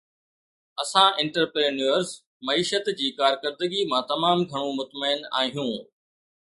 [0.83, 2.09] اسان انٽرپرينيوئرز
[2.47, 5.75] معيشت جي ڪارڪردگي مان تمام گهڻو مطمئن آهيون